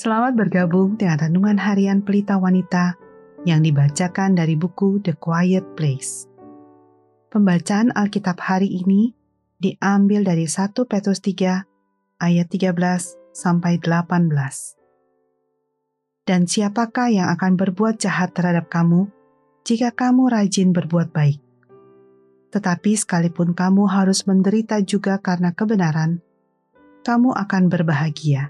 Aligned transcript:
Selamat 0.00 0.32
bergabung 0.32 0.96
dengan 0.96 1.28
Renungan 1.28 1.60
Harian 1.60 2.00
Pelita 2.00 2.40
Wanita 2.40 2.96
yang 3.44 3.60
dibacakan 3.60 4.32
dari 4.32 4.56
buku 4.56 4.96
The 5.04 5.12
Quiet 5.12 5.76
Place. 5.76 6.24
Pembacaan 7.28 7.92
Alkitab 7.92 8.40
hari 8.40 8.80
ini 8.80 9.12
diambil 9.60 10.24
dari 10.24 10.48
1 10.48 10.72
Petrus 10.88 11.20
3 11.20 12.16
ayat 12.16 12.48
13 12.48 12.72
sampai 13.36 13.76
18. 13.76 14.24
Dan 16.24 16.48
siapakah 16.48 17.12
yang 17.12 17.28
akan 17.36 17.60
berbuat 17.60 18.00
jahat 18.00 18.32
terhadap 18.32 18.72
kamu 18.72 19.04
jika 19.68 19.92
kamu 19.92 20.32
rajin 20.32 20.72
berbuat 20.72 21.12
baik? 21.12 21.44
Tetapi 22.56 22.96
sekalipun 22.96 23.52
kamu 23.52 23.84
harus 23.84 24.24
menderita 24.24 24.80
juga 24.80 25.20
karena 25.20 25.52
kebenaran, 25.52 26.24
kamu 27.04 27.36
akan 27.36 27.68
berbahagia 27.68 28.48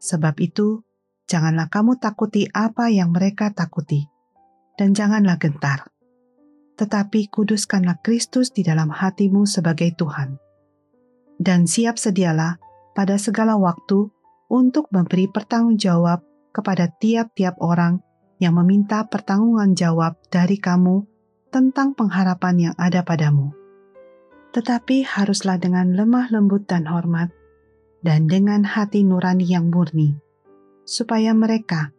Sebab 0.00 0.40
itu, 0.40 0.80
janganlah 1.28 1.68
kamu 1.68 2.00
takuti 2.00 2.48
apa 2.50 2.88
yang 2.88 3.12
mereka 3.12 3.52
takuti, 3.52 4.08
dan 4.80 4.96
janganlah 4.96 5.36
gentar. 5.36 5.92
Tetapi 6.80 7.28
kuduskanlah 7.28 8.00
Kristus 8.00 8.48
di 8.48 8.64
dalam 8.64 8.88
hatimu 8.88 9.44
sebagai 9.44 9.92
Tuhan. 9.92 10.40
Dan 11.36 11.68
siap 11.68 12.00
sedialah 12.00 12.56
pada 12.96 13.20
segala 13.20 13.60
waktu 13.60 14.08
untuk 14.48 14.88
memberi 14.88 15.28
pertanggungjawab 15.28 16.24
kepada 16.56 16.88
tiap-tiap 16.88 17.60
orang 17.60 18.00
yang 18.40 18.56
meminta 18.56 19.04
pertanggungan 19.04 19.76
jawab 19.76 20.16
dari 20.32 20.56
kamu 20.56 21.04
tentang 21.52 21.92
pengharapan 21.92 22.72
yang 22.72 22.74
ada 22.80 23.04
padamu. 23.04 23.52
Tetapi 24.50 25.06
haruslah 25.06 25.60
dengan 25.60 25.94
lemah 25.94 26.32
lembut 26.32 26.66
dan 26.66 26.88
hormat, 26.88 27.30
dan 28.00 28.28
dengan 28.28 28.64
hati 28.64 29.04
nurani 29.04 29.44
yang 29.44 29.68
murni, 29.68 30.16
supaya 30.88 31.36
mereka 31.36 31.92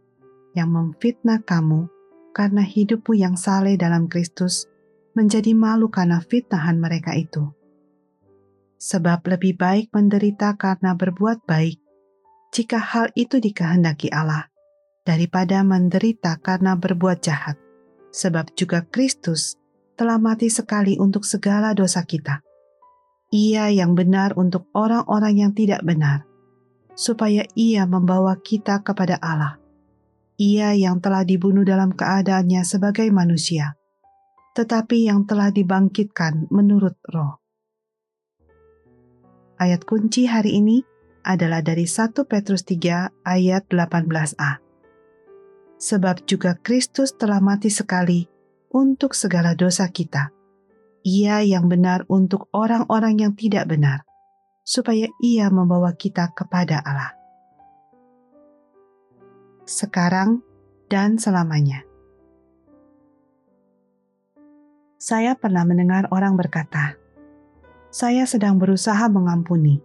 yang 0.57 0.73
memfitnah 0.73 1.45
kamu 1.45 1.87
karena 2.33 2.65
hidupmu 2.65 3.13
yang 3.13 3.37
saleh 3.37 3.77
dalam 3.77 4.09
Kristus 4.09 4.65
menjadi 5.13 5.53
malu 5.53 5.91
karena 5.91 6.23
fitnahan 6.23 6.79
mereka 6.81 7.13
itu. 7.13 7.51
Sebab 8.81 9.21
lebih 9.29 9.61
baik 9.61 9.93
menderita 9.93 10.57
karena 10.57 10.97
berbuat 10.97 11.45
baik, 11.45 11.77
jika 12.49 12.81
hal 12.81 13.13
itu 13.13 13.37
dikehendaki 13.37 14.09
Allah, 14.09 14.49
daripada 15.05 15.61
menderita 15.61 16.41
karena 16.41 16.73
berbuat 16.73 17.21
jahat, 17.21 17.61
sebab 18.09 18.57
juga 18.57 18.81
Kristus 18.89 19.61
telah 19.93 20.17
mati 20.17 20.49
sekali 20.49 20.97
untuk 20.97 21.21
segala 21.29 21.77
dosa 21.77 22.01
kita 22.01 22.41
ia 23.31 23.71
yang 23.71 23.95
benar 23.95 24.35
untuk 24.35 24.67
orang-orang 24.75 25.39
yang 25.39 25.51
tidak 25.55 25.79
benar, 25.87 26.27
supaya 26.93 27.47
ia 27.55 27.87
membawa 27.87 28.35
kita 28.37 28.83
kepada 28.83 29.15
Allah. 29.23 29.55
Ia 30.35 30.75
yang 30.75 30.99
telah 30.99 31.23
dibunuh 31.23 31.63
dalam 31.63 31.95
keadaannya 31.95 32.61
sebagai 32.67 33.07
manusia, 33.07 33.79
tetapi 34.51 35.07
yang 35.07 35.23
telah 35.23 35.47
dibangkitkan 35.47 36.51
menurut 36.51 36.99
roh. 37.07 37.39
Ayat 39.61 39.85
kunci 39.87 40.27
hari 40.27 40.59
ini 40.59 40.83
adalah 41.21 41.61
dari 41.61 41.85
1 41.85 42.17
Petrus 42.25 42.65
3 42.65 43.23
ayat 43.23 43.63
18a. 43.69 44.57
Sebab 45.77 46.25
juga 46.25 46.57
Kristus 46.57 47.13
telah 47.13 47.37
mati 47.37 47.69
sekali 47.69 48.25
untuk 48.73 49.13
segala 49.13 49.53
dosa 49.53 49.85
kita, 49.93 50.33
ia 51.01 51.41
yang 51.41 51.65
benar 51.65 52.05
untuk 52.05 52.49
orang-orang 52.53 53.17
yang 53.17 53.33
tidak 53.33 53.65
benar, 53.65 54.05
supaya 54.61 55.09
Ia 55.21 55.49
membawa 55.49 55.97
kita 55.97 56.29
kepada 56.33 56.81
Allah. 56.81 57.17
Sekarang 59.65 60.45
dan 60.89 61.17
selamanya. 61.17 61.85
Saya 65.01 65.33
pernah 65.33 65.65
mendengar 65.65 66.05
orang 66.13 66.37
berkata, 66.37 66.93
"Saya 67.89 68.29
sedang 68.29 68.61
berusaha 68.61 69.09
mengampuni." 69.09 69.81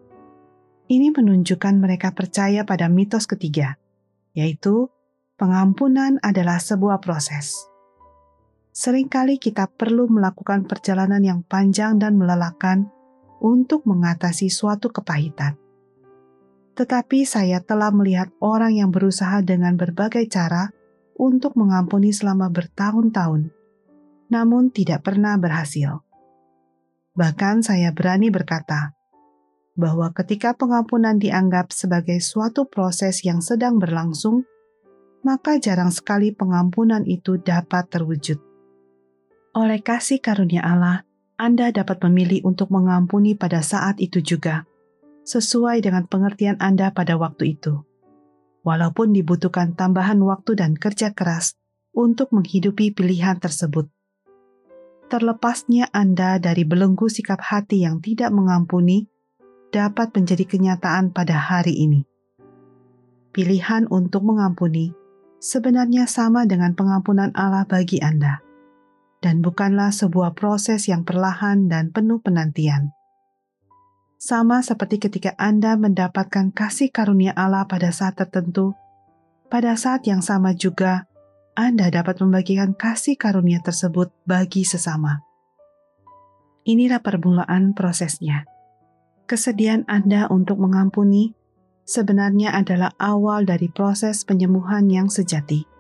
Ini 0.86 1.10
menunjukkan 1.10 1.74
mereka 1.82 2.12
percaya 2.14 2.62
pada 2.62 2.86
mitos 2.86 3.26
ketiga, 3.26 3.74
yaitu 4.36 4.86
pengampunan 5.34 6.20
adalah 6.22 6.62
sebuah 6.62 7.02
proses 7.02 7.66
sering 8.76 9.08
kali 9.08 9.40
kita 9.40 9.72
perlu 9.72 10.04
melakukan 10.04 10.68
perjalanan 10.68 11.24
yang 11.24 11.40
panjang 11.40 11.96
dan 11.96 12.20
melelahkan 12.20 12.92
untuk 13.40 13.88
mengatasi 13.88 14.52
suatu 14.52 14.92
kepahitan. 14.92 15.56
Tetapi 16.76 17.24
saya 17.24 17.64
telah 17.64 17.88
melihat 17.88 18.28
orang 18.36 18.76
yang 18.76 18.92
berusaha 18.92 19.40
dengan 19.40 19.80
berbagai 19.80 20.28
cara 20.28 20.68
untuk 21.16 21.56
mengampuni 21.56 22.12
selama 22.12 22.52
bertahun-tahun, 22.52 23.48
namun 24.28 24.68
tidak 24.68 25.08
pernah 25.08 25.40
berhasil. 25.40 26.04
Bahkan 27.16 27.64
saya 27.64 27.96
berani 27.96 28.28
berkata 28.28 28.92
bahwa 29.72 30.12
ketika 30.12 30.52
pengampunan 30.52 31.16
dianggap 31.16 31.72
sebagai 31.72 32.20
suatu 32.20 32.68
proses 32.68 33.24
yang 33.24 33.40
sedang 33.40 33.80
berlangsung, 33.80 34.44
maka 35.24 35.56
jarang 35.56 35.88
sekali 35.88 36.36
pengampunan 36.36 37.08
itu 37.08 37.40
dapat 37.40 37.88
terwujud. 37.88 38.45
Oleh 39.56 39.80
kasih 39.80 40.20
karunia 40.20 40.60
Allah, 40.60 41.08
Anda 41.40 41.72
dapat 41.72 42.04
memilih 42.04 42.44
untuk 42.44 42.68
mengampuni 42.68 43.32
pada 43.32 43.64
saat 43.64 43.96
itu 44.04 44.20
juga, 44.20 44.68
sesuai 45.24 45.80
dengan 45.80 46.04
pengertian 46.04 46.60
Anda 46.60 46.92
pada 46.92 47.16
waktu 47.16 47.56
itu. 47.56 47.80
Walaupun 48.68 49.16
dibutuhkan 49.16 49.72
tambahan 49.72 50.20
waktu 50.20 50.60
dan 50.60 50.76
kerja 50.76 51.16
keras 51.16 51.56
untuk 51.96 52.36
menghidupi 52.36 52.92
pilihan 52.92 53.40
tersebut. 53.40 53.88
Terlepasnya 55.08 55.88
Anda 55.88 56.36
dari 56.36 56.68
belenggu 56.68 57.08
sikap 57.08 57.40
hati 57.40 57.80
yang 57.88 58.04
tidak 58.04 58.36
mengampuni 58.36 59.08
dapat 59.72 60.12
menjadi 60.12 60.44
kenyataan 60.44 61.16
pada 61.16 61.32
hari 61.32 61.72
ini. 61.80 62.04
Pilihan 63.32 63.88
untuk 63.88 64.20
mengampuni 64.20 64.92
sebenarnya 65.40 66.04
sama 66.04 66.44
dengan 66.44 66.76
pengampunan 66.76 67.32
Allah 67.32 67.64
bagi 67.64 68.04
Anda 68.04 68.44
dan 69.26 69.42
bukanlah 69.42 69.90
sebuah 69.90 70.38
proses 70.38 70.86
yang 70.86 71.02
perlahan 71.02 71.66
dan 71.66 71.90
penuh 71.90 72.22
penantian. 72.22 72.94
Sama 74.22 74.62
seperti 74.62 75.02
ketika 75.02 75.34
Anda 75.34 75.74
mendapatkan 75.74 76.54
kasih 76.54 76.94
karunia 76.94 77.34
Allah 77.34 77.66
pada 77.66 77.90
saat 77.90 78.14
tertentu, 78.14 78.78
pada 79.50 79.74
saat 79.74 80.06
yang 80.06 80.22
sama 80.22 80.54
juga 80.54 81.10
Anda 81.58 81.90
dapat 81.90 82.22
membagikan 82.22 82.78
kasih 82.78 83.18
karunia 83.18 83.58
tersebut 83.66 84.14
bagi 84.22 84.62
sesama. 84.62 85.26
Inilah 86.62 87.02
permulaan 87.02 87.74
prosesnya. 87.74 88.46
Kesediaan 89.26 89.90
Anda 89.90 90.30
untuk 90.30 90.62
mengampuni 90.62 91.34
sebenarnya 91.82 92.54
adalah 92.54 92.94
awal 93.02 93.42
dari 93.42 93.66
proses 93.74 94.22
penyembuhan 94.22 94.86
yang 94.86 95.10
sejati 95.10 95.75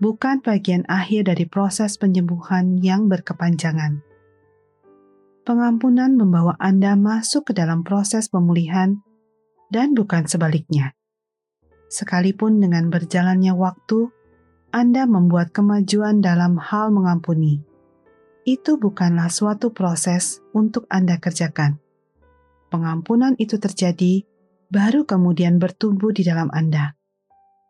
bukan 0.00 0.40
bagian 0.40 0.88
akhir 0.88 1.28
dari 1.28 1.44
proses 1.44 2.00
penyembuhan 2.00 2.80
yang 2.80 3.06
berkepanjangan. 3.06 4.00
Pengampunan 5.44 6.16
membawa 6.16 6.56
Anda 6.56 6.96
masuk 6.96 7.48
ke 7.48 7.52
dalam 7.56 7.84
proses 7.84 8.32
pemulihan 8.32 9.00
dan 9.68 9.92
bukan 9.92 10.24
sebaliknya. 10.24 10.96
Sekalipun 11.90 12.60
dengan 12.60 12.88
berjalannya 12.88 13.52
waktu, 13.52 14.08
Anda 14.70 15.04
membuat 15.04 15.50
kemajuan 15.50 16.22
dalam 16.22 16.56
hal 16.56 16.94
mengampuni. 16.94 17.60
Itu 18.46 18.80
bukanlah 18.80 19.28
suatu 19.28 19.74
proses 19.74 20.40
untuk 20.56 20.86
Anda 20.88 21.18
kerjakan. 21.18 21.82
Pengampunan 22.70 23.34
itu 23.42 23.58
terjadi 23.58 24.22
baru 24.70 25.02
kemudian 25.02 25.58
bertumbuh 25.58 26.14
di 26.14 26.22
dalam 26.22 26.46
Anda. 26.54 26.94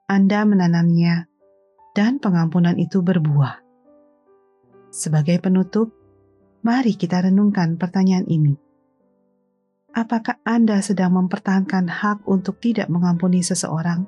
Anda 0.05 0.45
menanamnya 0.45 1.30
dan 1.95 2.23
pengampunan 2.23 2.79
itu 2.79 3.03
berbuah. 3.03 3.63
Sebagai 4.91 5.39
penutup, 5.39 5.95
mari 6.67 6.99
kita 6.99 7.23
renungkan 7.23 7.79
pertanyaan 7.79 8.27
ini. 8.27 8.59
Apakah 9.91 10.39
Anda 10.47 10.79
sedang 10.83 11.19
mempertahankan 11.19 11.91
hak 11.91 12.19
untuk 12.27 12.63
tidak 12.63 12.87
mengampuni 12.87 13.43
seseorang 13.43 14.07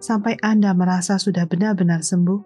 sampai 0.00 0.40
Anda 0.40 0.72
merasa 0.72 1.20
sudah 1.20 1.44
benar-benar 1.44 2.00
sembuh? 2.00 2.40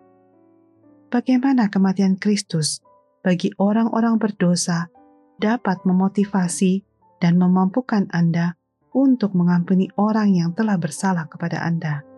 Bagaimana 1.11 1.71
kematian 1.71 2.19
Kristus 2.19 2.83
bagi 3.23 3.55
orang-orang 3.63 4.19
berdosa 4.19 4.91
dapat 5.39 5.87
memotivasi 5.87 6.83
dan 7.23 7.39
memampukan 7.39 8.11
Anda 8.11 8.59
untuk 8.91 9.39
mengampuni 9.39 9.91
orang 9.95 10.35
yang 10.35 10.51
telah 10.55 10.75
bersalah 10.75 11.31
kepada 11.31 11.63
Anda? 11.63 12.14